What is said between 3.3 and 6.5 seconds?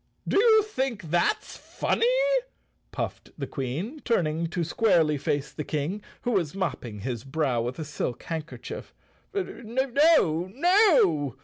the Queen, turn¬ ing to squarely face the King, who